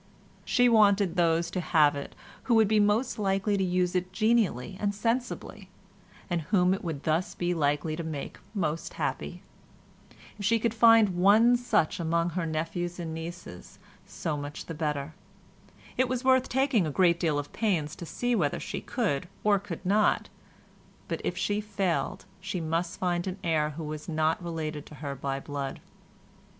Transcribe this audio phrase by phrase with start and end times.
[0.43, 2.15] She wanted those to have it
[2.45, 5.69] who would be most likely to use it genially and sensibly,
[6.27, 9.43] and whom it would thus be likely to make most happy;
[10.39, 15.13] if she could find one such among her nephews and nieces, so much the better;
[15.97, 19.59] it was worth taking a great deal of pains to see whether she could or
[19.59, 20.29] could not;
[21.07, 25.13] but if she failed, she must find an heir who was not related to her
[25.13, 25.79] by blood.